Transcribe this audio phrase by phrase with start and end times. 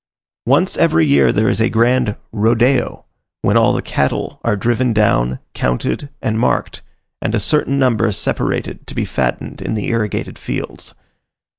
[0.47, 3.05] Once every year there is a grand "rodeo,"
[3.43, 6.81] when all the cattle are driven down, counted, and marked,
[7.21, 10.95] and a certain number separated to be fattened in the irrigated fields.